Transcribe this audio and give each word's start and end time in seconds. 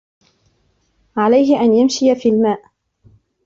عليه 1.17 1.59
أن 1.61 1.73
يمشي 1.73 2.15
في 2.15 2.29
الماء. 2.29 2.61